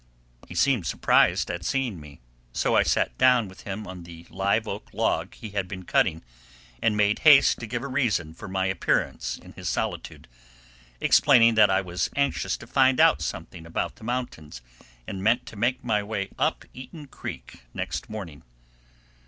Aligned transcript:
He 0.47 0.55
seemed 0.55 0.87
surprised 0.87 1.51
at 1.51 1.63
seeing 1.63 1.99
me, 1.99 2.21
so 2.53 2.75
I 2.75 2.81
sat 2.81 3.15
down 3.19 3.47
with 3.47 3.65
him 3.65 3.85
on 3.85 4.01
the 4.01 4.25
live 4.31 4.67
oak 4.67 4.89
log 4.95 5.35
he 5.35 5.51
had 5.51 5.67
been 5.67 5.83
cutting, 5.85 6.23
and 6.81 6.97
made 6.97 7.19
haste 7.19 7.59
to 7.59 7.67
give 7.67 7.83
a 7.83 7.87
reason 7.87 8.33
for 8.33 8.47
my 8.47 8.65
appearance 8.65 9.37
in 9.37 9.53
his 9.53 9.69
solitude, 9.69 10.27
explaining 10.99 11.53
that 11.53 11.69
I 11.69 11.81
was 11.81 12.09
anxious 12.15 12.57
to 12.57 12.65
find 12.65 12.99
out 12.99 13.21
something 13.21 13.67
about 13.67 13.97
the 13.97 14.03
mountains, 14.03 14.63
and 15.05 15.23
meant 15.23 15.45
to 15.45 15.55
make 15.55 15.83
my 15.83 16.01
way 16.01 16.29
up 16.39 16.65
Eaton 16.73 17.05
Creek 17.05 17.61
next 17.71 18.09
morning. 18.09 18.41